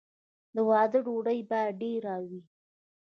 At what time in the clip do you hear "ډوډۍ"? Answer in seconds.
1.05-1.39